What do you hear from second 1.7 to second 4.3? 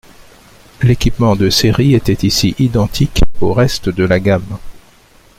était ici identique au reste de la